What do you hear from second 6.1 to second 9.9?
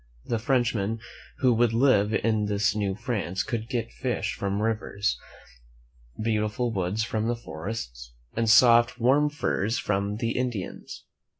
beautiful woods from the forests, and soft, warm furs